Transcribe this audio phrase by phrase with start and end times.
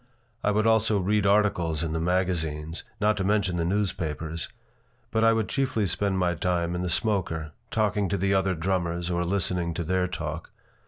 [0.43, 4.49] I would also read articles in the magazines, not to mention the newspapers.
[5.11, 9.11] But I would chiefly spend my time in the smoker, talking to the other drummers
[9.11, 10.49] or listening to their talk.